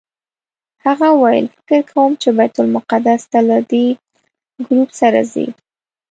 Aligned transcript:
هغه 0.85 1.07
وویل 1.13 1.45
فکر 1.67 1.81
کوم 1.93 2.11
چې 2.21 2.29
بیت 2.37 2.53
المقدس 2.63 3.21
ته 3.31 3.39
له 3.49 3.57
دې 3.71 3.85
ګروپ 4.65 4.89
سره 4.99 5.19
ځئ. 5.31 5.47